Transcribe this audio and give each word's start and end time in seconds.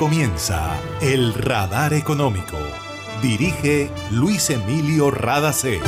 comienza 0.00 0.80
El 1.02 1.34
Radar 1.34 1.92
Económico. 1.92 2.56
Dirige 3.20 3.90
Luis 4.10 4.48
Emilio 4.48 5.10
Radacé. 5.10 5.78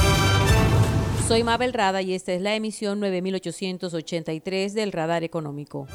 Soy 1.26 1.42
Mabel 1.42 1.72
Rada 1.72 2.02
y 2.02 2.12
esta 2.12 2.34
es 2.34 2.42
la 2.42 2.54
emisión 2.54 3.00
9883 3.00 4.74
del 4.74 4.92
Radar 4.92 5.24
Económico. 5.24 5.86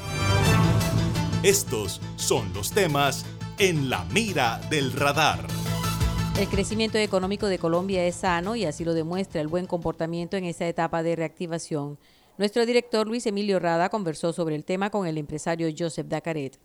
Estos 1.44 2.00
son 2.16 2.52
los 2.54 2.72
temas 2.72 3.24
en 3.60 3.88
la 3.88 4.02
mira 4.06 4.60
del 4.68 4.92
radar. 4.94 5.46
El 6.40 6.48
crecimiento 6.48 6.98
económico 6.98 7.46
de 7.46 7.60
Colombia 7.60 8.04
es 8.04 8.16
sano 8.16 8.56
y 8.56 8.64
así 8.64 8.84
lo 8.84 8.94
demuestra 8.94 9.40
el 9.40 9.46
buen 9.46 9.66
comportamiento 9.66 10.36
en 10.36 10.44
esta 10.44 10.66
etapa 10.66 11.04
de 11.04 11.14
reactivación. 11.14 12.00
Nuestro 12.36 12.66
director 12.66 13.06
Luis 13.06 13.26
Emilio 13.26 13.60
Rada 13.60 13.90
conversó 13.90 14.32
sobre 14.32 14.56
el 14.56 14.64
tema 14.64 14.90
con 14.90 15.06
el 15.06 15.18
empresario 15.18 15.68
Joseph 15.78 16.08
Dacaret. 16.08 16.58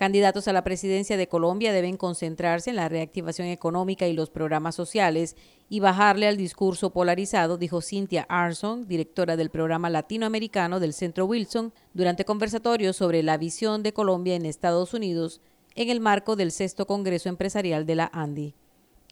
Candidatos 0.00 0.48
a 0.48 0.54
la 0.54 0.64
presidencia 0.64 1.18
de 1.18 1.28
Colombia 1.28 1.74
deben 1.74 1.98
concentrarse 1.98 2.70
en 2.70 2.76
la 2.76 2.88
reactivación 2.88 3.48
económica 3.48 4.08
y 4.08 4.14
los 4.14 4.30
programas 4.30 4.74
sociales 4.74 5.36
y 5.68 5.80
bajarle 5.80 6.26
al 6.26 6.38
discurso 6.38 6.88
polarizado, 6.88 7.58
dijo 7.58 7.82
Cynthia 7.82 8.24
Arson, 8.30 8.88
directora 8.88 9.36
del 9.36 9.50
programa 9.50 9.90
latinoamericano 9.90 10.80
del 10.80 10.94
Centro 10.94 11.26
Wilson, 11.26 11.74
durante 11.92 12.24
conversatorios 12.24 12.96
sobre 12.96 13.22
la 13.22 13.36
visión 13.36 13.82
de 13.82 13.92
Colombia 13.92 14.36
en 14.36 14.46
Estados 14.46 14.94
Unidos 14.94 15.42
en 15.74 15.90
el 15.90 16.00
marco 16.00 16.34
del 16.34 16.50
sexto 16.50 16.86
Congreso 16.86 17.28
Empresarial 17.28 17.84
de 17.84 17.96
la 17.96 18.10
ANDI. 18.14 18.54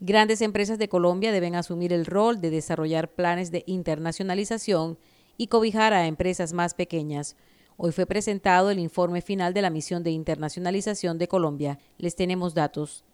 Grandes 0.01 0.41
empresas 0.41 0.79
de 0.79 0.89
Colombia 0.89 1.33
deben 1.33 1.55
asumir 1.55 1.93
el 1.93 2.07
rol 2.07 2.41
de 2.41 2.49
desarrollar 2.49 3.11
planes 3.11 3.51
de 3.51 3.63
internacionalización 3.67 4.97
y 5.37 5.49
cobijar 5.49 5.93
a 5.93 6.07
empresas 6.07 6.55
más 6.55 6.73
pequeñas, 6.73 7.37
Hoy 7.81 7.93
fue 7.93 8.07
presentado 8.07 8.73
el 8.73 8.81
informe 8.81 9.23
final 9.23 9.55
de 9.55 9.63
la 9.63 9.71
misión 9.71 10.03
de 10.03 10.11
internacionalización 10.11 11.17
de 11.17 11.29
Colombia. 11.29 11.79
Les 11.97 12.17
tenemos 12.17 12.53
datos. 12.53 13.05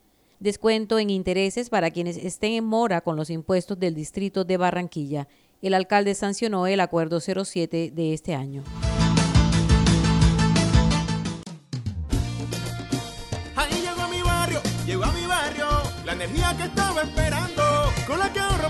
Descuento 0.41 0.99
en 0.99 1.11
intereses 1.11 1.69
para 1.69 1.91
quienes 1.91 2.17
estén 2.17 2.53
en 2.53 2.65
mora 2.65 3.03
con 3.03 3.15
los 3.15 3.29
impuestos 3.29 3.79
del 3.79 3.95
distrito 3.95 4.43
de 4.43 4.57
Barranquilla. 4.57 5.29
El 5.61 5.75
alcalde 5.75 6.15
sancionó 6.15 6.67
el 6.67 6.81
acuerdo 6.81 7.21
07 7.21 7.91
de 7.95 8.15
este 8.15 8.35
año. 8.35 8.65
Ahí 13.57 13.83
llegó 13.83 14.09
mi 14.09 14.23
barrio, 14.23 14.63
llegó 14.87 15.05
a 15.05 15.13
mi 15.13 15.27
barrio, 15.27 15.67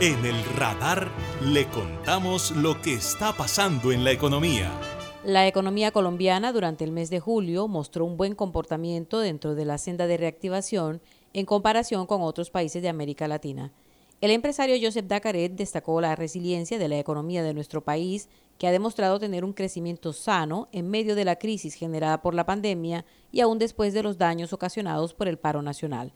En 0.00 0.24
el 0.24 0.44
radar 0.54 1.10
le 1.42 1.66
contamos 1.66 2.52
lo 2.52 2.80
que 2.80 2.94
está 2.94 3.32
pasando 3.32 3.90
en 3.90 4.04
la 4.04 4.12
economía. 4.12 4.70
La 5.24 5.48
economía 5.48 5.90
colombiana 5.90 6.52
durante 6.52 6.84
el 6.84 6.92
mes 6.92 7.10
de 7.10 7.18
julio 7.18 7.66
mostró 7.66 8.04
un 8.04 8.16
buen 8.16 8.36
comportamiento 8.36 9.18
dentro 9.18 9.56
de 9.56 9.64
la 9.64 9.76
senda 9.76 10.06
de 10.06 10.16
reactivación 10.16 11.02
en 11.32 11.46
comparación 11.46 12.06
con 12.06 12.22
otros 12.22 12.50
países 12.50 12.80
de 12.80 12.88
América 12.88 13.26
Latina. 13.26 13.72
El 14.20 14.30
empresario 14.30 14.76
Joseph 14.80 15.06
Dacaret 15.08 15.56
destacó 15.56 16.00
la 16.00 16.14
resiliencia 16.14 16.78
de 16.78 16.86
la 16.86 17.00
economía 17.00 17.42
de 17.42 17.52
nuestro 17.52 17.82
país, 17.82 18.28
que 18.56 18.68
ha 18.68 18.72
demostrado 18.72 19.18
tener 19.18 19.44
un 19.44 19.52
crecimiento 19.52 20.12
sano 20.12 20.68
en 20.70 20.88
medio 20.88 21.16
de 21.16 21.24
la 21.24 21.40
crisis 21.40 21.74
generada 21.74 22.22
por 22.22 22.34
la 22.34 22.46
pandemia 22.46 23.04
y 23.32 23.40
aún 23.40 23.58
después 23.58 23.94
de 23.94 24.04
los 24.04 24.16
daños 24.16 24.52
ocasionados 24.52 25.12
por 25.12 25.26
el 25.26 25.38
paro 25.38 25.60
nacional. 25.60 26.12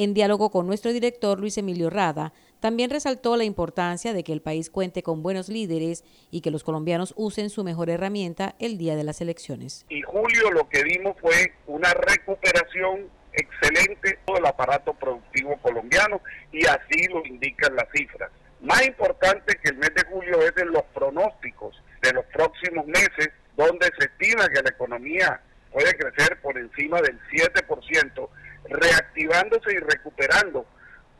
En 0.00 0.14
diálogo 0.14 0.52
con 0.52 0.68
nuestro 0.68 0.92
director 0.92 1.40
Luis 1.40 1.58
Emilio 1.58 1.90
Rada, 1.90 2.32
también 2.60 2.88
resaltó 2.88 3.36
la 3.36 3.42
importancia 3.42 4.12
de 4.12 4.22
que 4.22 4.32
el 4.32 4.40
país 4.40 4.70
cuente 4.70 5.02
con 5.02 5.24
buenos 5.24 5.48
líderes 5.48 6.04
y 6.30 6.40
que 6.40 6.52
los 6.52 6.62
colombianos 6.62 7.14
usen 7.16 7.50
su 7.50 7.64
mejor 7.64 7.90
herramienta 7.90 8.54
el 8.60 8.78
día 8.78 8.94
de 8.94 9.02
las 9.02 9.20
elecciones. 9.20 9.84
Y 9.88 10.02
julio 10.02 10.52
lo 10.52 10.68
que 10.68 10.84
vimos 10.84 11.16
fue 11.20 11.52
una 11.66 11.92
recuperación 11.94 13.08
excelente 13.32 14.20
del 14.32 14.46
aparato 14.46 14.94
productivo 14.94 15.56
colombiano 15.62 16.20
y 16.52 16.64
así 16.64 17.08
lo 17.12 17.26
indican 17.26 17.74
las 17.74 17.88
cifras. 17.92 18.30
Más 18.60 18.86
importante 18.86 19.58
que 19.60 19.70
el 19.70 19.78
mes 19.78 19.90
de 19.96 20.04
julio 20.04 20.40
es 20.42 20.56
en 20.58 20.70
los 20.70 20.84
pronósticos 20.94 21.74
de 22.02 22.12
los 22.12 22.24
próximos 22.26 22.86
meses, 22.86 23.30
donde 23.56 23.90
se 23.98 24.04
estima 24.04 24.48
que 24.48 24.62
la 24.62 24.70
economía 24.70 25.40
puede 25.72 25.92
crecer 25.94 26.40
por 26.40 26.56
encima 26.56 27.00
del 27.00 27.18
7%, 27.30 28.28
reactivándose 28.68 29.72
y 29.72 29.78
recuperando 29.78 30.66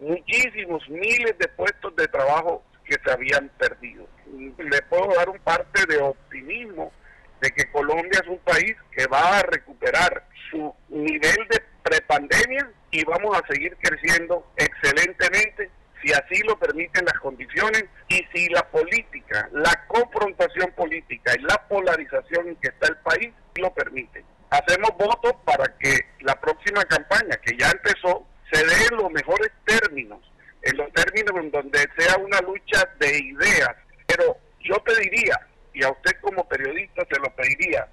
muchísimos 0.01 0.89
miles 0.89 1.37
de 1.39 1.49
puestos 1.49 1.95
de 1.97 2.07
trabajo 2.09 2.63
que 2.85 2.97
se 3.05 3.11
habían 3.11 3.49
perdido. 3.59 4.07
Le 4.27 4.83
puedo 4.83 5.15
dar 5.15 5.29
un 5.29 5.39
parte 5.41 5.87
de 5.87 5.99
optimismo 5.99 6.93
de 7.41 7.51
que 7.51 7.71
Colombia 7.71 8.21
es 8.23 8.29
un 8.29 8.39
país 8.39 8.77
que 8.93 9.07
va 9.07 9.39
a 9.39 9.43
recuperar 9.43 10.25
su 10.51 10.75
nivel 10.89 11.49
de 11.51 11.63
prepandemia 11.83 12.71
y 12.91 13.05
vamos 13.05 13.37
a 13.37 13.47
seguir 13.47 13.77
creciendo 13.81 14.47
excelentemente 14.57 15.71
si 16.03 16.13
así 16.13 16.43
lo 16.45 16.59
permiten 16.59 17.05
las 17.05 17.19
condiciones 17.21 17.85
y 18.09 18.25
si 18.33 18.49
la 18.49 18.63
política, 18.69 19.49
la 19.53 19.85
confrontación 19.87 20.71
política 20.73 21.33
y 21.37 21.43
la 21.43 21.57
polarización 21.69 22.49
en 22.49 22.57
que 22.57 22.69
está 22.69 22.89
el 22.89 22.97
país 22.99 23.33
lo 23.57 23.73
permiten 23.75 24.25
hacemos 24.51 24.91
votos 24.99 25.33
para 25.45 25.65
que 25.79 25.99
la 26.21 26.35
próxima 26.41 26.85
campaña, 26.85 27.37
que 27.45 27.57
ya 27.57 27.71
empezó, 27.71 28.27
se 28.53 28.65
dé 28.65 28.87
en 28.91 28.97
los 28.97 29.11
mejores 29.11 29.51
términos, 29.65 30.21
en 30.63 30.77
los 30.77 30.93
términos 30.93 31.35
en 31.37 31.51
donde 31.51 31.87
sea 31.97 32.17
una 32.17 32.41
lucha 32.41 32.89
de 32.99 33.19
ideas. 33.19 33.71
Pero 34.07 34.37
yo 34.61 34.77
pediría, 34.85 35.39
y 35.75 35.85
a 35.85 35.91
usted 35.91 36.13
como 36.21 36.49
periodista 36.49 37.03
se 37.11 37.19
lo 37.21 37.35
pediría, 37.35 37.87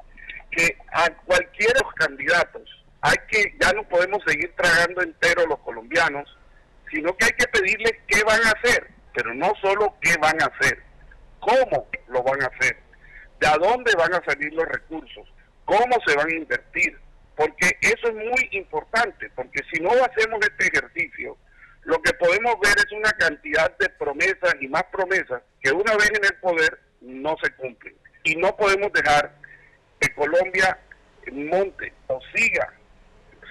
que 0.51 0.77
a 0.93 1.09
cualquiera 1.25 1.73
de 1.73 1.83
los 1.83 1.93
candidatos, 1.93 2.85
hay 3.01 3.17
que, 3.29 3.55
ya 3.59 3.71
no 3.73 3.83
podemos 3.83 4.23
seguir 4.25 4.53
tragando 4.55 5.01
entero 5.01 5.45
los 5.45 5.59
colombianos, 5.59 6.37
sino 6.89 7.15
que 7.17 7.25
hay 7.25 7.31
que 7.31 7.47
pedirles 7.47 7.93
qué 8.07 8.23
van 8.23 8.41
a 8.43 8.51
hacer, 8.51 8.89
pero 9.13 9.33
no 9.33 9.53
solo 9.61 9.95
qué 10.01 10.15
van 10.17 10.41
a 10.41 10.45
hacer, 10.45 10.81
cómo 11.39 11.87
lo 12.07 12.23
van 12.23 12.41
a 12.41 12.47
hacer, 12.47 12.77
de 13.39 13.47
a 13.47 13.57
dónde 13.57 13.91
van 13.95 14.13
a 14.13 14.23
salir 14.25 14.53
los 14.53 14.65
recursos, 14.67 15.27
cómo 15.65 15.97
se 16.05 16.15
van 16.15 16.29
a 16.29 16.35
invertir, 16.35 16.97
porque 17.35 17.77
eso 17.81 18.07
es 18.07 18.13
muy 18.13 18.49
importante, 18.51 19.29
porque 19.35 19.61
si 19.71 19.81
no 19.81 19.89
hacemos 19.91 20.39
este 20.41 20.67
ejercicio, 20.67 21.37
lo 21.83 22.01
que 22.01 22.13
podemos 22.13 22.55
ver 22.61 22.75
es 22.77 22.91
una 22.91 23.11
cantidad 23.11 23.75
de 23.77 23.89
promesas 23.89 24.55
y 24.59 24.67
más 24.67 24.83
promesas 24.85 25.41
que 25.61 25.71
una 25.71 25.93
vez 25.95 26.09
en 26.09 26.25
el 26.25 26.35
poder 26.39 26.79
no 27.01 27.35
se 27.43 27.51
cumplen. 27.51 27.95
Y 28.23 28.35
no 28.37 28.55
podemos 28.55 28.91
dejar 28.91 29.35
que 29.99 30.13
Colombia 30.15 30.79
monte 31.31 31.93
o 32.07 32.19
siga 32.33 32.73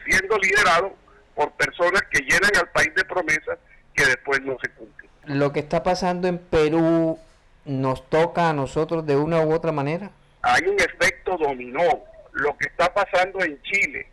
siendo 0.04 0.36
liderado 0.38 0.94
por 1.34 1.52
personas 1.52 2.02
que 2.10 2.20
llenan 2.20 2.50
al 2.58 2.68
país 2.70 2.94
de 2.94 3.04
promesas 3.04 3.58
que 3.94 4.04
después 4.04 4.40
no 4.42 4.56
se 4.62 4.70
cumplen. 4.70 5.10
Lo 5.26 5.52
que 5.52 5.60
está 5.60 5.82
pasando 5.82 6.28
en 6.28 6.38
Perú 6.38 7.18
nos 7.64 8.08
toca 8.10 8.50
a 8.50 8.52
nosotros 8.52 9.06
de 9.06 9.16
una 9.16 9.40
u 9.40 9.52
otra 9.52 9.72
manera 9.72 10.10
hay 10.44 10.66
un 10.68 10.78
efecto 10.78 11.36
dominó. 11.36 12.04
Lo 12.32 12.56
que 12.56 12.66
está 12.66 12.92
pasando 12.92 13.44
en 13.44 13.62
Chile, 13.62 14.08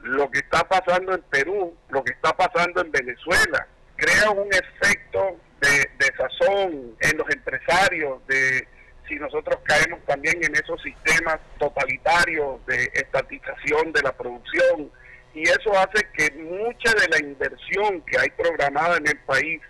lo 0.00 0.30
que 0.30 0.38
está 0.38 0.62
pasando 0.68 1.12
en 1.12 1.22
Perú, 1.22 1.76
lo 1.88 2.04
que 2.04 2.12
está 2.12 2.32
pasando 2.36 2.80
en 2.80 2.92
Venezuela, 2.92 3.66
crea 3.96 4.30
un 4.30 4.48
efecto 4.52 5.40
de, 5.60 5.90
de 5.98 6.16
sazón 6.16 6.96
en 7.00 7.18
los 7.18 7.28
empresarios, 7.30 8.24
de 8.28 8.68
si 9.08 9.16
nosotros 9.16 9.58
caemos 9.64 9.98
también 10.06 10.36
en 10.44 10.54
esos 10.54 10.80
sistemas 10.82 11.38
totalitarios 11.58 12.64
de 12.66 12.90
estatización 12.94 13.92
de 13.92 14.02
la 14.02 14.12
producción, 14.12 14.90
y 15.34 15.42
eso 15.42 15.76
hace 15.76 16.06
que 16.16 16.30
mucha 16.42 16.92
de 16.92 17.08
la 17.08 17.18
inversión 17.18 18.00
que 18.02 18.18
hay 18.18 18.30
programada 18.30 18.98
en 18.98 19.08
el 19.08 19.18
país 19.20 19.60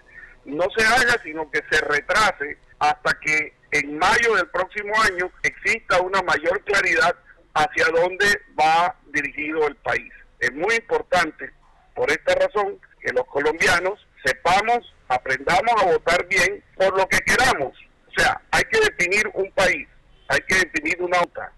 no 0.44 0.66
se 0.76 0.84
haga, 0.84 1.16
sino 1.22 1.50
que 1.50 1.62
se 1.70 1.80
retrase 1.80 2.58
hasta 2.78 3.18
que 3.20 3.54
en 3.74 3.98
mayo 3.98 4.36
del 4.36 4.46
próximo 4.50 4.94
año 5.02 5.28
exista 5.42 6.00
una 6.00 6.22
mayor 6.22 6.62
claridad 6.62 7.12
hacia 7.54 7.86
dónde 7.86 8.24
va 8.58 8.94
dirigido 9.12 9.66
el 9.66 9.74
país. 9.76 10.12
Es 10.38 10.52
muy 10.52 10.76
importante, 10.76 11.50
por 11.92 12.08
esta 12.08 12.34
razón, 12.36 12.78
que 13.00 13.12
los 13.12 13.26
colombianos 13.26 13.98
sepamos, 14.24 14.94
aprendamos 15.08 15.74
a 15.82 15.86
votar 15.86 16.24
bien 16.28 16.62
por 16.76 16.96
lo 16.96 17.08
que 17.08 17.18
queramos. 17.18 17.76
O 18.06 18.20
sea, 18.20 18.40
hay 18.52 18.62
que 18.70 18.78
definir 18.78 19.28
un 19.34 19.50
país, 19.50 19.88
hay 20.28 20.40
que 20.46 20.54
definir 20.54 21.02
una 21.02 21.20
OTA. 21.20 21.50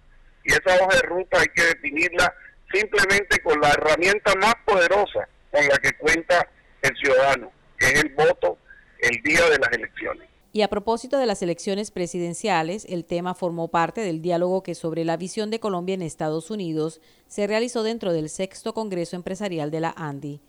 Y 0.45 0.53
esa 0.53 0.75
hoja 0.83 0.97
de 0.97 1.03
ruta 1.03 1.39
hay 1.39 1.49
que 1.49 1.65
definirla 1.65 2.35
simplemente 2.73 3.39
con 3.43 3.61
la 3.61 3.73
herramienta 3.73 4.33
más 4.37 4.55
poderosa 4.65 5.29
con 5.51 5.67
la 5.69 5.77
que 5.79 5.93
cuenta 5.99 6.49
el 6.81 6.97
ciudadano, 6.97 7.53
que 7.79 7.87
es 7.89 8.05
el 8.05 8.15
voto 8.15 8.57
el 9.01 9.23
día 9.23 9.51
de 9.51 9.59
las 9.59 9.71
elecciones. 9.73 10.36
Y 10.56 10.62
a 10.62 10.69
propósito 10.69 11.19
de 11.19 11.26
las 11.26 11.43
elecciones 11.43 11.91
presidenciales, 11.91 12.87
el 12.88 13.05
tema 13.05 13.35
formó 13.35 13.69
parte 13.69 14.00
del 14.00 14.23
diálogo 14.23 14.62
que 14.62 14.75
sobre 14.75 15.05
la 15.05 15.19
visión 15.19 15.50
de 15.50 15.61
Colombia 15.61 15.93
en 15.93 16.00
Estados 16.00 16.50
Unidos 16.50 17.03
se 17.29 17.47
realizó 17.47 17.82
dentro 17.82 18.14
del 18.14 18.31
sexto 18.31 18.73
Congreso 18.73 19.17
Empresarial 19.17 19.70
de 19.70 19.81
la 19.81 19.93
ANDI. 19.99 20.41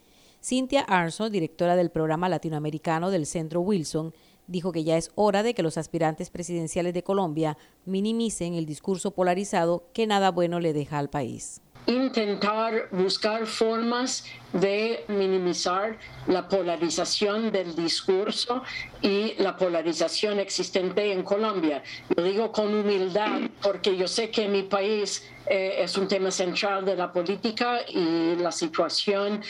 Cynthia 0.42 0.80
Arson, 0.84 1.30
directora 1.30 1.76
del 1.76 1.90
programa 1.90 2.30
latinoamericano 2.30 3.12
del 3.12 3.26
Centro 3.26 3.60
Wilson, 3.60 4.14
dijo 4.48 4.72
que 4.72 4.86
ya 4.86 4.96
es 4.96 5.12
hora 5.16 5.44
de 5.44 5.54
que 5.54 5.62
los 5.62 5.78
aspirantes 5.78 6.30
presidenciales 6.30 6.94
de 6.94 7.04
Colombia 7.04 7.58
minimicen 7.84 8.54
el 8.54 8.66
discurso 8.66 9.12
polarizado 9.12 9.90
que 9.92 10.08
nada 10.08 10.32
bueno 10.32 10.62
le 10.62 10.72
deja 10.72 11.00
al 11.00 11.10
país 11.10 11.60
intentar 11.88 12.90
buscar 12.92 13.46
formas 13.46 14.26
de 14.54 15.04
minimizar 15.08 15.98
la 16.28 16.48
polarización 16.48 17.52
del 17.52 17.76
discurso 17.76 18.64
y 19.02 19.34
la 19.38 19.56
polarización 19.56 20.40
existente 20.40 21.12
en 21.12 21.24
Colombia. 21.24 21.84
Lo 22.16 22.24
digo 22.24 22.52
con 22.52 22.74
humildad 22.74 23.42
porque 23.62 23.96
yo 23.96 24.08
sé 24.08 24.30
que 24.30 24.48
mi 24.48 24.64
país 24.64 25.24
eh, 25.50 25.84
es 25.84 25.98
un 25.98 26.08
tema 26.08 26.30
central 26.30 26.84
de 26.84 26.96
la 26.96 27.12
política 27.12 27.80
y 27.88 28.36
la 28.36 28.52
situación 28.52 29.42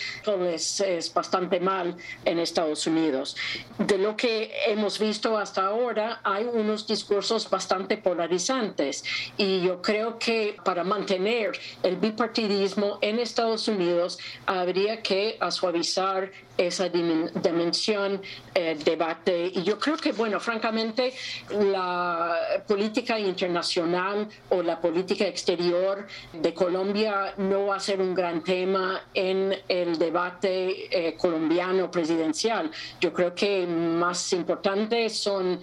es, 0.53 0.79
es 0.81 1.11
bastante 1.11 1.59
mal 1.59 1.95
en 2.23 2.37
Estados 2.39 2.85
Unidos. 2.85 3.35
De 3.79 3.97
lo 3.97 4.15
que 4.15 4.51
hemos 4.67 4.99
visto 4.99 5.37
hasta 5.37 5.65
ahora, 5.65 6.21
hay 6.23 6.45
unos 6.45 6.85
discursos 6.85 7.49
bastante 7.49 7.97
polarizantes 7.97 9.03
y 9.37 9.61
yo 9.61 9.81
creo 9.81 10.19
que 10.19 10.55
para 10.63 10.83
mantener 10.83 11.57
el 11.81 11.95
bipartidismo 11.95 12.99
en 13.01 13.19
Estados 13.19 13.67
Unidos 13.67 14.19
habría 14.45 14.86
que 14.95 15.37
suavizar 15.49 16.31
esa 16.57 16.89
dimensión 16.89 18.19
eh, 18.55 18.77
debate. 18.83 19.51
Y 19.53 19.63
yo 19.63 19.77
creo 19.77 19.97
que, 19.97 20.11
bueno, 20.11 20.39
francamente, 20.39 21.13
la 21.51 22.63
política 22.67 23.19
internacional 23.19 24.27
o 24.49 24.63
la 24.63 24.79
política 24.81 25.27
exterior 25.27 26.07
de 26.33 26.53
Colombia 26.53 27.33
no 27.37 27.67
va 27.67 27.75
a 27.75 27.79
ser 27.79 28.01
un 28.01 28.15
gran 28.15 28.43
tema 28.43 29.01
en 29.13 29.53
el 29.67 29.99
debate 29.99 30.87
eh, 30.89 31.15
colombiano 31.15 31.91
presidencial. 31.91 32.71
Yo 32.99 33.13
creo 33.13 33.35
que 33.35 33.67
más 33.67 34.33
importante 34.33 35.09
son 35.09 35.59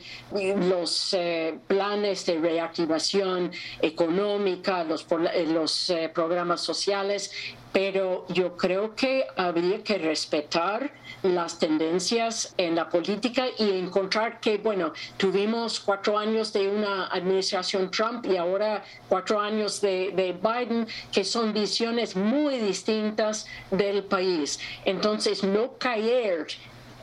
los 0.69 1.15
eh, 1.15 1.59
planes 1.67 2.25
de 2.27 2.39
reactivación 2.39 3.51
económica, 3.83 4.83
eh, 4.83 5.47
los 5.47 5.93
programas 6.13 6.61
sociales 6.61 7.31
pero 7.75 8.25
yo 8.29 8.57
creo 8.57 8.95
que 8.95 9.27
habría 9.37 9.83
que 9.83 9.99
respetar 9.99 10.93
las 11.25 11.59
tendencias 11.59 12.55
en 12.57 12.77
la 12.77 12.89
política 12.89 13.47
y 13.59 13.69
encontrar 13.73 14.39
que, 14.39 14.59
bueno, 14.59 14.93
tuvimos 15.17 15.81
cuatro 15.81 16.17
años 16.17 16.53
de 16.53 16.69
una 16.69 17.09
administración 17.09 17.91
Trump 17.91 18.27
y 18.27 18.37
ahora 18.37 18.85
cuatro 19.09 19.41
años 19.41 19.81
de, 19.81 20.13
de 20.15 20.33
Biden, 20.33 20.87
que 21.11 21.25
son 21.25 21.53
visiones 21.53 22.15
muy 22.15 22.59
distintas 22.59 23.49
del 23.73 24.05
país. 24.05 24.61
Entonces, 24.85 25.43
no 25.43 25.77
caer 25.77 26.47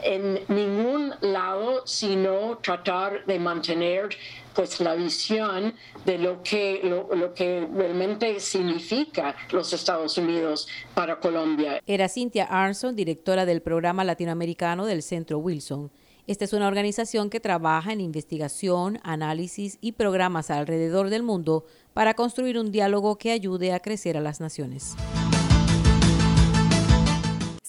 en 0.03 0.39
ningún 0.48 1.13
lado, 1.21 1.86
sino 1.86 2.57
tratar 2.59 3.25
de 3.25 3.39
mantener 3.39 4.09
pues 4.53 4.80
la 4.80 4.95
visión 4.95 5.74
de 6.06 6.18
lo 6.18 6.44
que, 6.44 6.81
lo, 6.83 7.33
que 7.33 7.68
realmente 7.74 8.39
significa 8.39 9.36
los 9.51 9.71
Estados 9.74 10.18
Unidos 10.18 10.68
para 10.94 11.19
Colombia. 11.19 11.81
Era 11.86 12.09
Cynthia 12.09 12.45
Arnson, 12.45 12.95
directora 12.95 13.45
del 13.45 13.62
programa 13.62 14.03
latinoamericano 14.03 14.86
del 14.86 15.03
Centro 15.03 15.39
Wilson. 15.39 15.92
Esta 16.27 16.45
es 16.45 16.53
una 16.53 16.68
organización 16.68 17.30
que 17.30 17.39
trabaja 17.39 17.92
en 17.94 18.00
investigación, 18.00 19.00
análisis 19.03 19.77
y 19.81 19.94
programas 19.94 20.51
alrededor 20.51 21.09
del 21.09 21.24
mundo 21.24 21.65
para 21.94 22.13
construir 22.13 22.57
un 22.57 22.71
diálogo 22.71 23.18
que 23.18 23.31
ayude 23.31 23.74
a 23.74 23.80
crecer 23.80 24.18
a 24.18 24.21
las 24.21 24.39
naciones. 24.39 24.95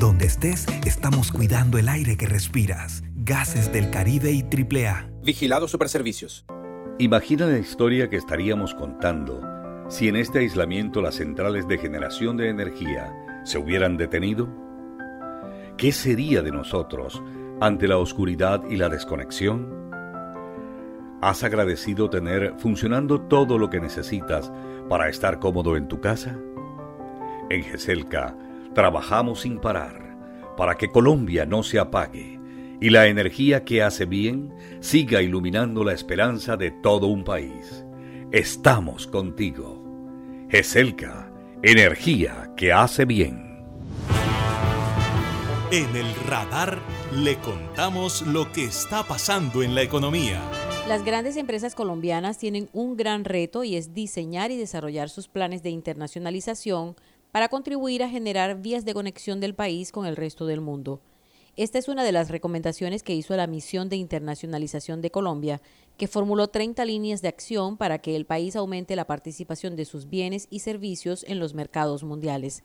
Donde 0.00 0.24
estés, 0.24 0.66
estamos 0.86 1.30
cuidando 1.30 1.76
el 1.76 1.86
aire 1.86 2.16
que 2.16 2.24
respiras. 2.24 3.04
Gases 3.16 3.70
del 3.70 3.90
Caribe 3.90 4.32
y 4.32 4.40
AAA. 4.40 5.10
Vigilado 5.22 5.68
Superservicios. 5.68 6.46
Imagina 6.98 7.44
la 7.44 7.58
historia 7.58 8.08
que 8.08 8.16
estaríamos 8.16 8.74
contando 8.74 9.42
si 9.90 10.08
en 10.08 10.16
este 10.16 10.38
aislamiento 10.38 11.02
las 11.02 11.16
centrales 11.16 11.68
de 11.68 11.76
generación 11.76 12.38
de 12.38 12.48
energía 12.48 13.12
se 13.44 13.58
hubieran 13.58 13.98
detenido. 13.98 14.48
¿Qué 15.76 15.92
sería 15.92 16.40
de 16.40 16.50
nosotros 16.50 17.22
ante 17.60 17.86
la 17.86 17.98
oscuridad 17.98 18.62
y 18.70 18.76
la 18.76 18.88
desconexión? 18.88 19.68
¿Has 21.20 21.44
agradecido 21.44 22.08
tener 22.08 22.54
funcionando 22.56 23.20
todo 23.20 23.58
lo 23.58 23.68
que 23.68 23.80
necesitas 23.80 24.50
para 24.88 25.10
estar 25.10 25.38
cómodo 25.40 25.76
en 25.76 25.88
tu 25.88 26.00
casa? 26.00 26.38
En 27.50 27.62
GESELCA 27.64 28.34
trabajamos 28.74 29.40
sin 29.42 29.58
parar 29.58 30.16
para 30.56 30.76
que 30.76 30.88
Colombia 30.88 31.46
no 31.46 31.62
se 31.62 31.78
apague 31.78 32.38
y 32.80 32.90
la 32.90 33.06
energía 33.06 33.64
que 33.64 33.82
hace 33.82 34.06
bien 34.06 34.54
siga 34.80 35.22
iluminando 35.22 35.84
la 35.84 35.92
esperanza 35.92 36.56
de 36.56 36.70
todo 36.70 37.08
un 37.08 37.24
país. 37.24 37.84
Estamos 38.32 39.06
contigo. 39.06 39.84
GESELCA, 40.48 41.30
energía 41.62 42.52
que 42.56 42.72
hace 42.72 43.04
bien. 43.04 43.50
En 45.70 45.94
el 45.94 46.12
radar 46.26 46.78
le 47.14 47.36
contamos 47.36 48.22
lo 48.22 48.50
que 48.50 48.64
está 48.64 49.04
pasando 49.04 49.62
en 49.62 49.74
la 49.74 49.82
economía. 49.82 50.40
Las 50.88 51.04
grandes 51.04 51.36
empresas 51.36 51.76
colombianas 51.76 52.38
tienen 52.38 52.68
un 52.72 52.96
gran 52.96 53.24
reto 53.24 53.62
y 53.62 53.76
es 53.76 53.94
diseñar 53.94 54.50
y 54.50 54.56
desarrollar 54.56 55.08
sus 55.08 55.28
planes 55.28 55.62
de 55.62 55.70
internacionalización 55.70 56.96
para 57.32 57.48
contribuir 57.48 58.02
a 58.02 58.08
generar 58.08 58.60
vías 58.60 58.84
de 58.84 58.94
conexión 58.94 59.40
del 59.40 59.54
país 59.54 59.92
con 59.92 60.06
el 60.06 60.16
resto 60.16 60.46
del 60.46 60.60
mundo. 60.60 61.00
Esta 61.56 61.78
es 61.78 61.88
una 61.88 62.04
de 62.04 62.12
las 62.12 62.30
recomendaciones 62.30 63.02
que 63.02 63.14
hizo 63.14 63.36
la 63.36 63.46
Misión 63.46 63.88
de 63.88 63.96
Internacionalización 63.96 65.00
de 65.02 65.10
Colombia, 65.10 65.60
que 65.96 66.08
formuló 66.08 66.48
30 66.48 66.84
líneas 66.84 67.22
de 67.22 67.28
acción 67.28 67.76
para 67.76 67.98
que 67.98 68.16
el 68.16 68.24
país 68.24 68.56
aumente 68.56 68.96
la 68.96 69.06
participación 69.06 69.76
de 69.76 69.84
sus 69.84 70.08
bienes 70.08 70.46
y 70.50 70.60
servicios 70.60 71.24
en 71.28 71.38
los 71.38 71.54
mercados 71.54 72.04
mundiales. 72.04 72.62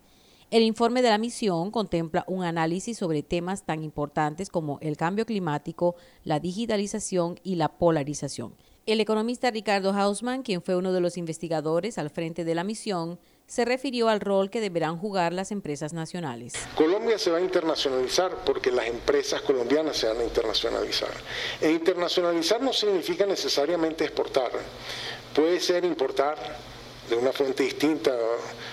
El 0.50 0.62
informe 0.62 1.02
de 1.02 1.10
la 1.10 1.18
misión 1.18 1.72
contempla 1.72 2.24
un 2.28 2.44
análisis 2.44 2.96
sobre 2.96 3.24
temas 3.24 3.66
tan 3.66 3.82
importantes 3.82 4.48
como 4.48 4.78
el 4.80 4.96
cambio 4.96 5.26
climático, 5.26 5.96
la 6.22 6.38
digitalización 6.38 7.40
y 7.42 7.56
la 7.56 7.76
polarización. 7.76 8.54
El 8.86 9.00
economista 9.00 9.50
Ricardo 9.50 9.92
Hausmann, 9.92 10.44
quien 10.44 10.62
fue 10.62 10.76
uno 10.76 10.92
de 10.92 11.00
los 11.00 11.16
investigadores 11.16 11.98
al 11.98 12.10
frente 12.10 12.44
de 12.44 12.54
la 12.54 12.62
misión, 12.62 13.18
se 13.46 13.64
refirió 13.64 14.08
al 14.08 14.20
rol 14.20 14.50
que 14.50 14.60
deberán 14.60 14.98
jugar 14.98 15.32
las 15.32 15.52
empresas 15.52 15.92
nacionales. 15.92 16.54
Colombia 16.74 17.18
se 17.18 17.30
va 17.30 17.38
a 17.38 17.40
internacionalizar 17.40 18.44
porque 18.44 18.72
las 18.72 18.86
empresas 18.86 19.40
colombianas 19.42 19.96
se 19.96 20.08
van 20.08 20.20
a 20.20 20.24
internacionalizar. 20.24 21.10
E 21.60 21.70
internacionalizar 21.70 22.60
no 22.60 22.72
significa 22.72 23.24
necesariamente 23.24 24.04
exportar. 24.04 24.50
Puede 25.34 25.60
ser 25.60 25.84
importar 25.84 26.36
de 27.08 27.14
una 27.14 27.32
fuente 27.32 27.62
distinta, 27.62 28.12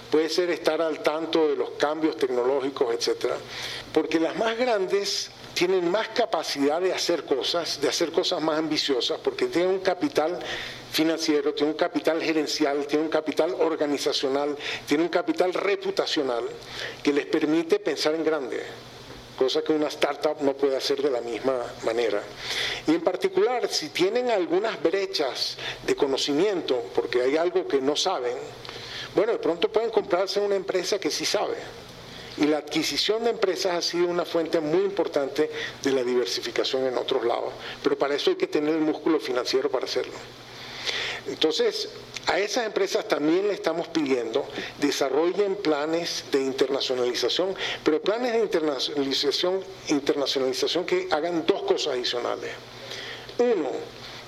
puede 0.09 0.27
ser 0.27 0.49
estar 0.49 0.81
al 0.81 0.99
tanto 1.03 1.47
de 1.47 1.55
los 1.55 1.71
cambios 1.71 2.17
tecnológicos, 2.17 2.93
etcétera. 2.95 3.35
Porque 3.93 4.19
las 4.19 4.35
más 4.37 4.57
grandes 4.57 5.29
tienen 5.53 5.89
más 5.89 6.09
capacidad 6.09 6.81
de 6.81 6.93
hacer 6.93 7.25
cosas, 7.25 7.79
de 7.79 7.89
hacer 7.89 8.11
cosas 8.11 8.41
más 8.41 8.57
ambiciosas, 8.57 9.19
porque 9.19 9.45
tienen 9.47 9.71
un 9.71 9.79
capital 9.79 10.39
financiero, 10.91 11.53
tienen 11.53 11.73
un 11.73 11.77
capital 11.77 12.21
gerencial, 12.21 12.85
tienen 12.85 13.05
un 13.05 13.11
capital 13.11 13.55
organizacional, 13.59 14.55
tienen 14.87 15.05
un 15.05 15.11
capital 15.11 15.53
reputacional 15.53 16.43
que 17.01 17.13
les 17.13 17.25
permite 17.25 17.79
pensar 17.79 18.15
en 18.15 18.23
grande 18.23 18.63
cosa 19.37 19.61
que 19.63 19.73
una 19.73 19.87
startup 19.87 20.41
no 20.41 20.53
puede 20.53 20.77
hacer 20.77 21.01
de 21.01 21.09
la 21.09 21.21
misma 21.21 21.55
manera. 21.83 22.21
Y 22.87 22.91
en 22.91 23.01
particular, 23.01 23.67
si 23.67 23.89
tienen 23.89 24.29
algunas 24.29 24.81
brechas 24.81 25.57
de 25.85 25.95
conocimiento, 25.95 26.91
porque 26.93 27.21
hay 27.21 27.37
algo 27.37 27.67
que 27.67 27.81
no 27.81 27.95
saben, 27.95 28.37
bueno, 29.15 29.33
de 29.33 29.39
pronto 29.39 29.71
pueden 29.71 29.89
comprarse 29.89 30.39
una 30.39 30.55
empresa 30.55 30.99
que 30.99 31.11
sí 31.11 31.25
sabe. 31.25 31.55
Y 32.37 32.45
la 32.45 32.57
adquisición 32.59 33.23
de 33.23 33.29
empresas 33.29 33.73
ha 33.73 33.81
sido 33.81 34.07
una 34.07 34.25
fuente 34.25 34.59
muy 34.59 34.81
importante 34.83 35.49
de 35.83 35.91
la 35.91 36.03
diversificación 36.03 36.85
en 36.87 36.97
otros 36.97 37.25
lados. 37.25 37.53
Pero 37.83 37.97
para 37.97 38.15
eso 38.15 38.31
hay 38.31 38.35
que 38.35 38.47
tener 38.47 38.73
el 38.73 38.81
músculo 38.81 39.19
financiero 39.19 39.69
para 39.69 39.85
hacerlo. 39.85 40.13
Entonces, 41.27 41.89
a 42.27 42.39
esas 42.39 42.65
empresas 42.65 43.07
también 43.07 43.47
le 43.47 43.53
estamos 43.53 43.87
pidiendo 43.87 44.45
desarrollen 44.79 45.55
planes 45.55 46.25
de 46.31 46.41
internacionalización, 46.41 47.55
pero 47.83 48.01
planes 48.01 48.33
de 48.33 48.39
internacionalización, 48.39 49.63
internacionalización 49.89 50.85
que 50.85 51.07
hagan 51.11 51.45
dos 51.45 51.63
cosas 51.63 51.93
adicionales. 51.93 52.51
Uno, 53.37 53.69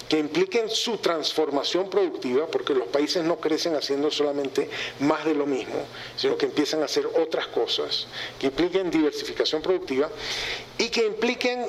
que 0.09 0.19
impliquen 0.19 0.69
su 0.69 0.97
transformación 0.97 1.89
productiva, 1.89 2.47
porque 2.47 2.73
los 2.73 2.87
países 2.87 3.23
no 3.23 3.37
crecen 3.37 3.75
haciendo 3.75 4.11
solamente 4.11 4.69
más 4.99 5.25
de 5.25 5.33
lo 5.33 5.45
mismo, 5.45 5.85
sino 6.15 6.37
que 6.37 6.45
empiezan 6.45 6.81
a 6.81 6.85
hacer 6.85 7.07
otras 7.07 7.47
cosas, 7.47 8.07
que 8.39 8.47
impliquen 8.47 8.91
diversificación 8.91 9.61
productiva 9.61 10.09
y 10.77 10.89
que 10.89 11.05
impliquen 11.05 11.65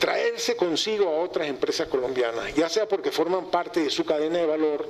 traerse 0.00 0.56
consigo 0.56 1.08
a 1.08 1.20
otras 1.20 1.46
empresas 1.46 1.86
colombianas, 1.86 2.54
ya 2.54 2.68
sea 2.68 2.88
porque 2.88 3.12
forman 3.12 3.50
parte 3.50 3.80
de 3.80 3.90
su 3.90 4.04
cadena 4.04 4.38
de 4.38 4.46
valor, 4.46 4.88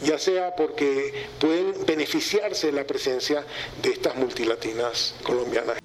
ya 0.00 0.18
sea 0.18 0.54
porque 0.54 1.26
pueden 1.40 1.84
beneficiarse 1.84 2.68
de 2.68 2.72
la 2.72 2.84
presencia 2.84 3.44
de 3.82 3.90
estas 3.90 4.14
multilatinas 4.14 5.14
colombianas. 5.24 5.83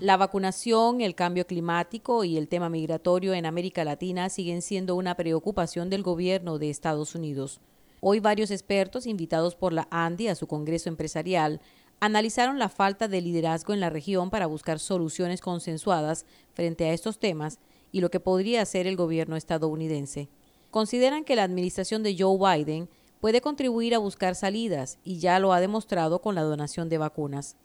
La 0.00 0.16
vacunación, 0.16 1.00
el 1.00 1.16
cambio 1.16 1.44
climático 1.44 2.22
y 2.22 2.36
el 2.36 2.46
tema 2.46 2.68
migratorio 2.68 3.34
en 3.34 3.46
América 3.46 3.82
Latina 3.82 4.28
siguen 4.28 4.62
siendo 4.62 4.94
una 4.94 5.16
preocupación 5.16 5.90
del 5.90 6.04
gobierno 6.04 6.60
de 6.60 6.70
Estados 6.70 7.16
Unidos. 7.16 7.60
Hoy 8.00 8.20
varios 8.20 8.52
expertos 8.52 9.06
invitados 9.06 9.56
por 9.56 9.72
la 9.72 9.88
ANDI 9.90 10.28
a 10.28 10.36
su 10.36 10.46
Congreso 10.46 10.88
Empresarial 10.88 11.60
analizaron 11.98 12.60
la 12.60 12.68
falta 12.68 13.08
de 13.08 13.20
liderazgo 13.20 13.74
en 13.74 13.80
la 13.80 13.90
región 13.90 14.30
para 14.30 14.46
buscar 14.46 14.78
soluciones 14.78 15.40
consensuadas 15.40 16.26
frente 16.52 16.84
a 16.84 16.92
estos 16.92 17.18
temas 17.18 17.58
y 17.90 18.00
lo 18.00 18.08
que 18.08 18.20
podría 18.20 18.62
hacer 18.62 18.86
el 18.86 18.94
gobierno 18.94 19.34
estadounidense. 19.34 20.28
Consideran 20.70 21.24
que 21.24 21.34
la 21.34 21.42
administración 21.42 22.04
de 22.04 22.14
Joe 22.16 22.38
Biden 22.38 22.88
puede 23.20 23.40
contribuir 23.40 23.96
a 23.96 23.98
buscar 23.98 24.36
salidas 24.36 25.00
y 25.02 25.18
ya 25.18 25.40
lo 25.40 25.52
ha 25.52 25.58
demostrado 25.58 26.20
con 26.20 26.36
la 26.36 26.42
donación 26.42 26.88
de 26.88 26.98
vacunas. 26.98 27.56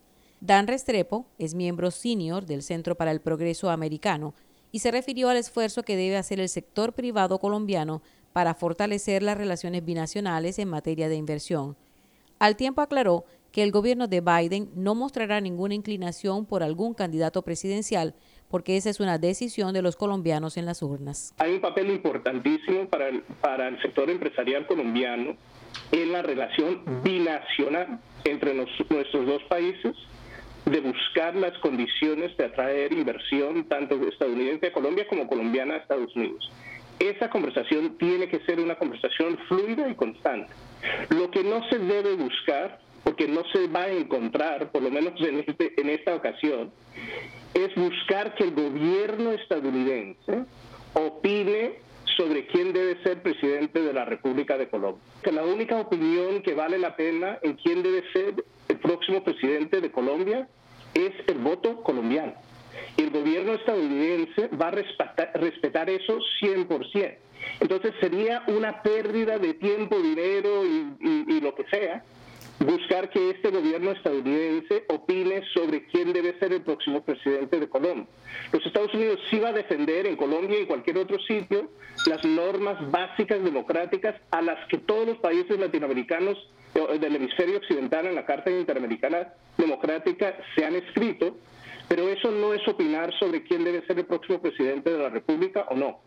Dan 0.46 0.68
Restrepo 0.68 1.26
es 1.40 1.56
miembro 1.56 1.90
senior 1.90 2.46
del 2.46 2.64
Centro 2.64 2.96
para 2.96 3.12
el 3.12 3.22
Progreso 3.22 3.70
Americano 3.70 4.34
y 4.74 4.80
se 4.80 4.92
refirió 4.92 5.30
al 5.30 5.38
esfuerzo 5.38 5.84
que 5.84 5.96
debe 5.96 6.18
hacer 6.18 6.42
el 6.42 6.50
sector 6.50 6.92
privado 6.92 7.40
colombiano 7.40 8.02
para 8.34 8.54
fortalecer 8.54 9.24
las 9.24 9.38
relaciones 9.38 9.86
binacionales 9.86 10.60
en 10.60 10.68
materia 10.68 11.08
de 11.08 11.16
inversión. 11.16 11.78
Al 12.40 12.58
tiempo 12.58 12.82
aclaró 12.82 13.24
que 13.54 13.64
el 13.64 13.72
gobierno 13.72 14.10
de 14.10 14.20
Biden 14.20 14.70
no 14.76 14.96
mostrará 14.96 15.40
ninguna 15.40 15.76
inclinación 15.76 16.46
por 16.46 16.62
algún 16.62 16.94
candidato 16.94 17.42
presidencial, 17.44 18.14
porque 18.50 18.76
esa 18.76 18.90
es 18.90 19.00
una 19.00 19.18
decisión 19.18 19.74
de 19.74 19.82
los 19.82 19.96
colombianos 19.96 20.58
en 20.58 20.66
las 20.66 20.82
urnas. 20.82 21.34
Hay 21.38 21.54
un 21.54 21.62
papel 21.62 21.90
importantísimo 21.90 22.90
para 22.90 23.08
el, 23.08 23.22
para 23.40 23.70
el 23.70 23.82
sector 23.82 24.10
empresarial 24.10 24.68
colombiano 24.68 25.38
en 25.94 26.12
la 26.12 26.22
relación 26.22 26.84
binacional 27.02 28.02
entre 28.26 28.54
nuestros 28.54 29.26
dos 29.26 29.42
países, 29.44 29.96
de 30.65 30.79
buscar 30.79 31.36
las 31.36 31.58
condiciones 31.60 32.36
de 32.38 32.46
atraer 32.46 32.93
inversión 32.93 33.65
tanto 33.65 33.96
estadounidense 34.08 34.67
a 34.67 34.74
Colombia 34.74 35.08
como 35.08 35.27
colombiana 35.27 35.75
a 35.75 35.77
Estados 35.77 36.15
Unidos. 36.15 36.50
Esa 37.00 37.29
conversación 37.29 37.98
tiene 37.98 38.29
que 38.29 38.39
ser 38.46 38.60
una 38.60 38.75
conversación 38.75 39.38
fluida 39.48 39.89
y 39.89 39.96
constante. 39.96 40.53
Lo 41.10 41.29
que 41.32 41.43
no 41.43 41.67
se 41.70 41.79
debe 41.79 42.15
buscar 42.15 42.79
porque 43.03 43.27
no 43.27 43.43
se 43.51 43.67
va 43.67 43.84
a 43.84 43.91
encontrar, 43.91 44.72
por 44.72 44.82
lo 44.82 44.89
menos 44.89 45.20
en, 45.20 45.39
este, 45.39 45.79
en 45.79 45.89
esta 45.89 46.15
ocasión, 46.15 46.72
es 47.53 47.75
buscar 47.75 48.34
que 48.36 48.46
el 48.46 48.51
gobierno 48.51 49.32
estadounidense 49.34 50.46
opine 50.93 51.74
sobre 52.17 52.46
quién 52.48 52.74
debe 52.74 53.01
ser 53.03 53.22
presidente 53.22 53.82
de 53.82 53.93
la 53.93 54.05
República 54.05 54.58
de 54.58 54.70
Colombia. 54.70 55.01
Que 55.22 55.32
la 55.32 55.43
única 55.43 55.79
opinión 55.79 56.41
que 56.41 56.53
vale 56.53 56.77
la 56.77 56.96
pena 56.96 57.39
en 57.41 57.53
quién 57.55 57.84
debe 57.84 58.03
ser 58.13 58.36
próximo 58.84 59.24
presidente 59.24 59.82
de 59.82 59.92
Colombia 59.92 60.48
es 60.94 61.13
el 61.28 61.40
voto 61.40 61.82
colombiano. 61.82 62.34
Y 62.98 63.04
el 63.04 63.10
gobierno 63.10 63.54
estadounidense 63.54 64.50
va 64.50 64.68
a 64.68 64.72
respetar, 64.72 65.32
respetar 65.34 65.90
eso 65.90 66.20
100%. 66.42 67.16
Entonces 67.60 67.94
sería 68.00 68.44
una 68.48 68.84
pérdida 68.84 69.40
de 69.40 69.56
tiempo, 69.56 70.00
dinero 70.00 70.63
y 70.66 71.42
lo 71.42 71.56
que 71.56 71.66
sea 71.66 72.04
buscar 72.60 73.10
que 73.10 73.32
este 73.32 73.50
gobierno 73.50 73.92
estadounidense 73.92 74.86
opine 74.90 75.44
sobre 75.54 75.86
quién 75.88 76.13
debe 76.13 76.38
ser 76.40 76.54
el 76.54 76.62
próximo 76.62 77.04
presidente 77.04 77.60
de 77.60 77.70
Colombia. 77.70 78.08
Los 78.52 78.66
Estados 78.66 78.94
Unidos 78.94 79.20
sí 79.30 79.40
va 79.40 79.50
a 79.50 79.54
defender 79.54 80.06
en 80.08 80.16
Colombia 80.16 80.58
y 80.58 80.62
en 80.62 80.68
cualquier 80.68 80.98
otro 80.98 81.20
sitio 81.20 81.70
las 82.08 82.24
normas 82.24 82.92
básicas 82.92 83.44
democráticas 83.44 84.16
a 84.32 84.42
las 84.42 84.68
que 84.68 84.78
todos 84.78 85.08
los 85.08 85.18
países 85.18 85.60
latinoamericanos 85.60 86.38
del 86.74 87.15
hemisferio 87.15 87.58
occidental 87.58 88.08
en 88.08 88.15
la 88.15 88.25
Carta 88.25 88.50
Interamericana 88.50 89.34
Democrática 89.58 90.36
se 90.56 90.65
han 90.65 90.75
escrito, 90.75 91.38
pero 91.88 92.10
eso 92.10 92.32
no 92.32 92.53
es 92.53 92.68
opinar 92.68 93.13
sobre 93.20 93.44
quién 93.44 93.63
debe 93.63 93.86
ser 93.86 94.00
el 94.00 94.06
próximo 94.06 94.42
presidente 94.42 94.89
de 94.92 94.98
la 94.98 95.10
República 95.10 95.65
o 95.70 95.75
no. 95.75 96.00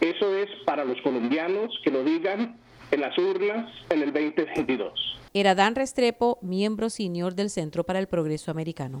Eso 0.00 0.36
es 0.36 0.48
para 0.66 0.84
los 0.84 1.00
colombianos 1.02 1.78
que 1.82 1.90
lo 1.90 2.04
digan 2.04 2.58
en 2.90 3.00
las 3.00 3.16
urnas 3.16 3.70
en 3.88 4.02
el 4.02 4.12
2022 4.12 5.12
era 5.34 5.54
Dan 5.54 5.74
Restrepo, 5.74 6.38
miembro 6.42 6.90
senior 6.90 7.34
del 7.34 7.48
Centro 7.48 7.84
para 7.84 7.98
el 7.98 8.06
Progreso 8.06 8.50
Americano. 8.50 9.00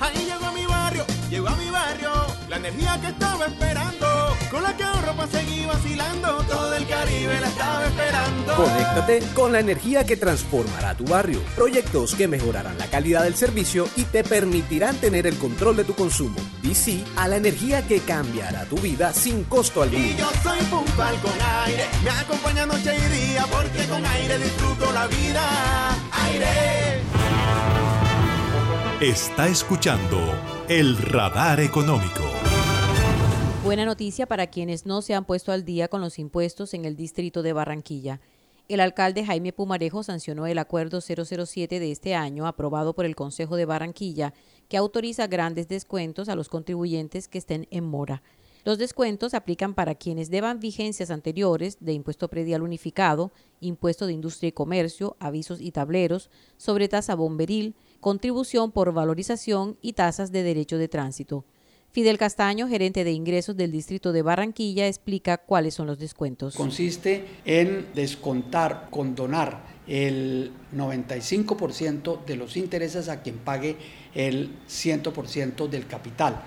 Ahí 0.00 0.24
llegó 0.24 0.46
a 0.46 0.52
mi 0.52 0.66
barrio, 0.66 1.04
llegó 1.30 1.48
a 1.48 1.56
mi 1.56 1.70
barrio, 1.70 2.10
la 2.48 2.56
energía 2.56 3.00
que 3.00 3.08
estaba 3.08 3.46
esperando, 3.46 4.06
con 4.50 4.62
la 4.62 4.76
que 4.76 4.82
ahorro 4.84 5.16
para 5.16 5.30
seguir 5.30 5.66
vacilando, 5.66 6.44
todo 6.44 6.74
el 6.74 6.86
Caribe 6.86 7.40
la 7.40 7.48
estaba 7.48 7.86
esperando. 7.86 8.54
Conéctate 8.54 9.20
con 9.34 9.52
la 9.52 9.60
energía 9.60 10.04
que 10.04 10.16
transformará 10.16 10.94
tu 10.94 11.04
barrio. 11.04 11.40
Proyectos 11.56 12.14
que 12.14 12.28
mejorarán 12.28 12.78
la 12.78 12.86
calidad 12.86 13.24
del 13.24 13.34
servicio 13.34 13.88
y 13.96 14.04
te 14.04 14.22
permitirán 14.22 14.96
tener 14.96 15.26
el 15.26 15.36
control 15.38 15.76
de 15.76 15.84
tu 15.84 15.94
consumo. 15.94 16.36
DC 16.62 17.02
a 17.16 17.26
la 17.28 17.36
energía 17.36 17.86
que 17.86 18.00
cambiará 18.00 18.64
tu 18.66 18.76
vida 18.76 19.12
sin 19.12 19.44
costo 19.44 19.82
alguno. 19.82 20.04
Y 20.04 20.14
yo 20.16 20.30
soy 20.42 20.58
puntual 20.66 21.16
con 21.20 21.32
aire, 21.66 21.86
me 22.04 22.10
acompaña 22.10 22.66
noche 22.66 22.94
y 22.96 23.30
día, 23.30 23.46
porque 23.50 23.86
con 23.88 24.04
aire 24.04 24.38
disfruto 24.38 24.92
la 24.92 25.06
vida. 25.06 25.96
Aire. 26.26 27.23
Está 29.00 29.48
escuchando 29.48 30.20
el 30.68 30.96
radar 30.96 31.58
económico. 31.58 32.22
Buena 33.64 33.84
noticia 33.84 34.24
para 34.26 34.46
quienes 34.46 34.86
no 34.86 35.02
se 35.02 35.14
han 35.14 35.24
puesto 35.24 35.50
al 35.50 35.64
día 35.64 35.88
con 35.88 36.00
los 36.00 36.20
impuestos 36.20 36.74
en 36.74 36.84
el 36.84 36.94
distrito 36.94 37.42
de 37.42 37.52
Barranquilla. 37.52 38.20
El 38.68 38.78
alcalde 38.78 39.26
Jaime 39.26 39.52
Pumarejo 39.52 40.04
sancionó 40.04 40.46
el 40.46 40.58
acuerdo 40.58 41.00
007 41.00 41.80
de 41.80 41.90
este 41.90 42.14
año 42.14 42.46
aprobado 42.46 42.94
por 42.94 43.04
el 43.04 43.16
Consejo 43.16 43.56
de 43.56 43.64
Barranquilla 43.64 44.32
que 44.68 44.76
autoriza 44.76 45.26
grandes 45.26 45.66
descuentos 45.66 46.28
a 46.28 46.36
los 46.36 46.48
contribuyentes 46.48 47.26
que 47.26 47.38
estén 47.38 47.66
en 47.72 47.84
mora. 47.84 48.22
Los 48.64 48.78
descuentos 48.78 49.34
aplican 49.34 49.74
para 49.74 49.94
quienes 49.94 50.30
deban 50.30 50.58
vigencias 50.58 51.10
anteriores 51.10 51.76
de 51.80 51.92
impuesto 51.92 52.28
predial 52.28 52.62
unificado, 52.62 53.30
impuesto 53.60 54.06
de 54.06 54.14
industria 54.14 54.48
y 54.48 54.52
comercio, 54.52 55.16
avisos 55.20 55.60
y 55.60 55.70
tableros, 55.70 56.30
sobre 56.56 56.88
tasa 56.88 57.14
bomberil, 57.14 57.74
contribución 58.00 58.72
por 58.72 58.92
valorización 58.94 59.76
y 59.82 59.92
tasas 59.92 60.32
de 60.32 60.42
derecho 60.42 60.78
de 60.78 60.88
tránsito. 60.88 61.44
Fidel 61.90 62.18
Castaño, 62.18 62.66
gerente 62.66 63.04
de 63.04 63.12
ingresos 63.12 63.56
del 63.56 63.70
distrito 63.70 64.12
de 64.12 64.22
Barranquilla, 64.22 64.88
explica 64.88 65.36
cuáles 65.36 65.74
son 65.74 65.86
los 65.86 65.98
descuentos. 65.98 66.56
Consiste 66.56 67.24
en 67.44 67.86
descontar, 67.94 68.88
condonar 68.90 69.62
el 69.86 70.50
95% 70.74 72.24
de 72.24 72.36
los 72.36 72.56
intereses 72.56 73.08
a 73.10 73.22
quien 73.22 73.36
pague 73.36 73.76
el 74.14 74.56
100% 74.66 75.68
del 75.68 75.86
capital. 75.86 76.42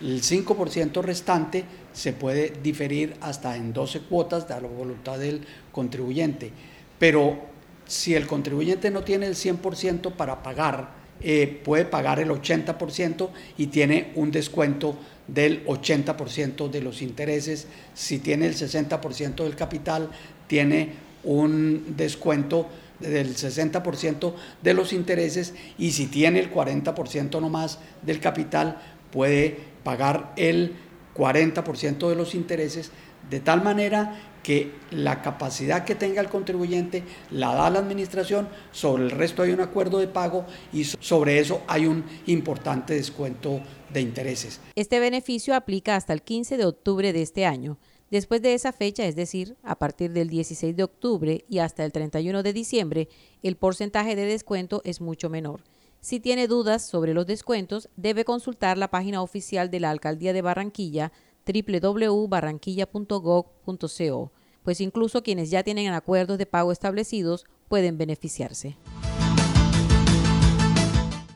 El 0.00 0.20
5% 0.20 1.02
restante 1.02 1.64
se 1.92 2.12
puede 2.12 2.52
diferir 2.62 3.16
hasta 3.20 3.56
en 3.56 3.72
12 3.72 4.00
cuotas 4.00 4.46
de 4.46 4.60
la 4.60 4.68
voluntad 4.68 5.18
del 5.18 5.40
contribuyente. 5.72 6.52
Pero 6.98 7.38
si 7.86 8.14
el 8.14 8.26
contribuyente 8.26 8.90
no 8.90 9.02
tiene 9.04 9.26
el 9.26 9.34
100% 9.34 10.12
para 10.12 10.42
pagar, 10.42 10.90
eh, 11.22 11.60
puede 11.64 11.86
pagar 11.86 12.20
el 12.20 12.28
80% 12.28 13.30
y 13.56 13.68
tiene 13.68 14.12
un 14.16 14.30
descuento 14.30 14.96
del 15.26 15.64
80% 15.64 16.68
de 16.68 16.82
los 16.82 17.00
intereses. 17.00 17.66
Si 17.94 18.18
tiene 18.18 18.46
el 18.46 18.54
60% 18.54 19.44
del 19.44 19.56
capital, 19.56 20.10
tiene 20.46 20.90
un 21.24 21.96
descuento 21.96 22.68
del 23.00 23.34
60% 23.34 24.34
de 24.62 24.74
los 24.74 24.92
intereses 24.92 25.54
y 25.78 25.92
si 25.92 26.06
tiene 26.06 26.38
el 26.40 26.52
40% 26.52 27.40
no 27.40 27.48
más 27.48 27.78
del 28.02 28.20
capital, 28.20 28.80
puede 29.10 29.75
pagar 29.86 30.32
el 30.34 30.74
40% 31.16 32.08
de 32.08 32.16
los 32.16 32.34
intereses, 32.34 32.90
de 33.30 33.38
tal 33.38 33.62
manera 33.62 34.32
que 34.42 34.72
la 34.90 35.22
capacidad 35.22 35.84
que 35.84 35.94
tenga 35.94 36.20
el 36.20 36.28
contribuyente 36.28 37.04
la 37.30 37.54
da 37.54 37.70
la 37.70 37.78
administración, 37.78 38.48
sobre 38.72 39.04
el 39.04 39.12
resto 39.12 39.44
hay 39.44 39.52
un 39.52 39.60
acuerdo 39.60 39.98
de 39.98 40.08
pago 40.08 40.44
y 40.72 40.82
sobre 40.82 41.38
eso 41.38 41.62
hay 41.68 41.86
un 41.86 42.04
importante 42.26 42.94
descuento 42.94 43.60
de 43.92 44.00
intereses. 44.00 44.60
Este 44.74 44.98
beneficio 44.98 45.54
aplica 45.54 45.94
hasta 45.94 46.12
el 46.12 46.22
15 46.22 46.56
de 46.56 46.64
octubre 46.64 47.12
de 47.12 47.22
este 47.22 47.46
año. 47.46 47.78
Después 48.10 48.42
de 48.42 48.54
esa 48.54 48.72
fecha, 48.72 49.04
es 49.06 49.14
decir, 49.14 49.56
a 49.62 49.78
partir 49.78 50.12
del 50.12 50.28
16 50.28 50.74
de 50.74 50.82
octubre 50.82 51.44
y 51.48 51.60
hasta 51.60 51.84
el 51.84 51.92
31 51.92 52.42
de 52.42 52.52
diciembre, 52.52 53.08
el 53.44 53.54
porcentaje 53.54 54.16
de 54.16 54.26
descuento 54.26 54.82
es 54.84 55.00
mucho 55.00 55.30
menor. 55.30 55.60
Si 56.00 56.20
tiene 56.20 56.46
dudas 56.46 56.86
sobre 56.86 57.14
los 57.14 57.26
descuentos, 57.26 57.88
debe 57.96 58.24
consultar 58.24 58.78
la 58.78 58.90
página 58.90 59.22
oficial 59.22 59.70
de 59.70 59.80
la 59.80 59.90
Alcaldía 59.90 60.32
de 60.32 60.42
Barranquilla 60.42 61.12
www.barranquilla.gov.co, 61.46 64.32
pues 64.62 64.80
incluso 64.80 65.22
quienes 65.22 65.50
ya 65.50 65.62
tienen 65.62 65.92
acuerdos 65.92 66.38
de 66.38 66.46
pago 66.46 66.72
establecidos 66.72 67.44
pueden 67.68 67.98
beneficiarse. 67.98 68.78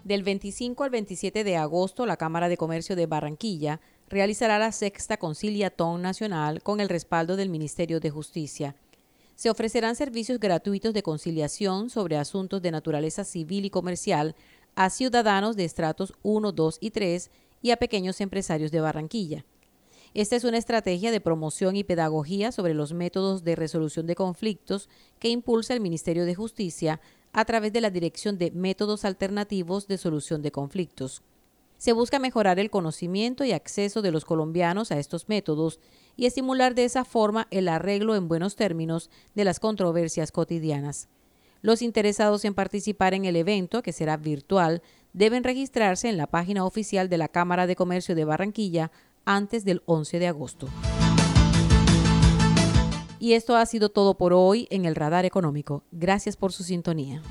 Del 0.05 0.23
25 0.25 0.83
al 0.83 0.90
27 0.90 1.45
de 1.45 1.57
agosto, 1.57 2.05
la 2.05 2.17
Cámara 2.17 2.49
de 2.49 2.57
Comercio 2.57 2.97
de 2.97 3.07
Barranquilla 3.07 3.81
realizará 4.09 4.59
la 4.59 4.73
sexta 4.73 5.19
conciliatón 5.19 6.02
nacional 6.02 6.64
con 6.64 6.81
el 6.81 6.88
respaldo 6.88 7.37
del 7.37 7.49
Ministerio 7.49 8.00
de 8.00 8.11
Justicia. 8.11 8.75
Se 9.40 9.49
ofrecerán 9.49 9.97
servicios 9.97 10.38
gratuitos 10.38 10.92
de 10.92 11.02
conciliación 11.02 11.88
sobre 11.88 12.18
asuntos 12.18 12.61
de 12.61 12.70
naturaleza 12.70 13.25
civil 13.25 13.64
y 13.64 13.70
comercial 13.70 14.37
a 14.75 14.90
ciudadanos 14.90 15.56
de 15.56 15.64
estratos 15.64 16.12
1, 16.23 16.52
2 16.52 16.76
y 16.78 16.90
3 16.90 17.30
y 17.62 17.70
a 17.70 17.78
pequeños 17.78 18.20
empresarios 18.20 18.70
de 18.70 18.82
Barranquilla. 18.82 19.47
Esta 20.12 20.37
es 20.37 20.44
una 20.44 20.59
estrategia 20.59 21.11
de 21.11 21.23
promoción 21.23 21.75
y 21.75 21.85
pedagogía 21.85 22.52
sobre 22.52 22.75
los 22.75 22.92
métodos 22.92 23.42
de 23.42 23.56
resolución 23.56 24.06
de 24.06 24.14
conflictos 24.14 24.90
que 25.18 25.30
impulsa 25.30 25.73
el 25.73 25.80
Ministerio 25.80 26.26
de 26.26 26.35
Justicia 26.35 27.00
a 27.32 27.47
través 27.47 27.73
de 27.73 27.80
la 27.80 27.88
Dirección 27.88 28.37
de 28.37 28.50
Métodos 28.50 29.06
Alternativos 29.06 29.88
de 29.88 29.97
Solución 29.97 30.42
de 30.42 30.52
Conflictos. 30.52 31.23
Se 31.80 31.94
busca 31.94 32.18
mejorar 32.18 32.58
el 32.58 32.68
conocimiento 32.68 33.42
y 33.42 33.52
acceso 33.52 34.02
de 34.02 34.10
los 34.12 34.26
colombianos 34.26 34.92
a 34.92 34.99
estos 34.99 35.30
métodos 35.30 35.80
y 36.14 36.26
estimular 36.26 36.75
de 36.75 36.84
esa 36.84 37.06
forma 37.06 37.49
el 37.50 37.69
arreglo 37.69 38.14
en 38.16 38.28
buenos 38.28 38.54
términos 38.54 39.08
de 39.34 39.47
las 39.47 39.60
controversias 39.60 40.30
cotidianas. 40.30 41.08
Los 41.62 41.80
interesados 41.80 42.45
en 42.45 42.52
participar 42.52 43.14
en 43.14 43.25
el 43.25 43.34
evento, 43.34 43.82
que 43.82 43.95
será 43.95 44.19
virtual, 44.19 44.82
deben 45.14 45.43
registrarse 45.43 46.10
en 46.10 46.19
la 46.19 46.26
página 46.26 46.66
oficial 46.66 47.08
de 47.08 47.16
la 47.16 47.28
Cámara 47.28 47.66
de 47.66 47.76
Comercio 47.76 48.14
de 48.14 48.26
Barranquilla 48.26 48.90
antes 49.25 49.64
del 49.64 49.80
11 49.86 50.19
de 50.19 50.26
agosto. 50.26 50.69
Y 53.19 53.32
esto 53.32 53.56
ha 53.56 53.64
sido 53.64 53.88
todo 53.88 54.19
por 54.19 54.34
hoy 54.34 54.69
en 54.69 54.84
el 54.84 54.95
Radar 54.95 55.25
Económico. 55.25 55.82
Gracias 55.93 56.36
por 56.36 56.52
su 56.52 56.62
sintonía. 56.62 57.23